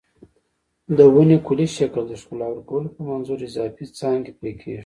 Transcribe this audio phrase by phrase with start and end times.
[0.97, 4.79] د ونې کلي شکل ته د ښکلا ورکولو په منظور اضافي څانګې پرې کېږي.